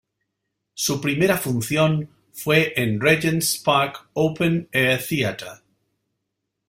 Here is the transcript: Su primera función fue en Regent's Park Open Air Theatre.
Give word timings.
Su 0.73 0.99
primera 0.99 1.37
función 1.37 2.09
fue 2.33 2.73
en 2.75 2.99
Regent's 2.99 3.59
Park 3.63 4.09
Open 4.13 4.67
Air 4.71 4.99
Theatre. 5.07 5.61